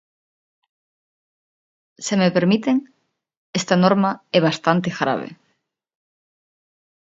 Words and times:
Se 2.05 2.13
me 2.21 2.29
permiten, 2.37 2.77
esta 3.59 3.75
norma 3.83 4.11
é 4.37 4.39
bastante 4.47 4.89
grave. 4.99 5.29